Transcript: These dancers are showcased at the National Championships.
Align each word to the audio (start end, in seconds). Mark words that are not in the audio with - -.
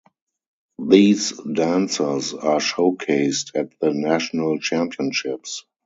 These 0.81 1.39
dancers 1.43 2.33
are 2.33 2.57
showcased 2.57 3.51
at 3.53 3.77
the 3.79 3.93
National 3.93 4.57
Championships. 4.57 5.65